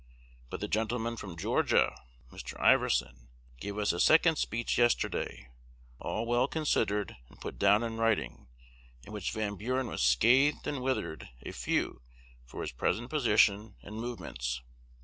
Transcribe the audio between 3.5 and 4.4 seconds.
gave us a second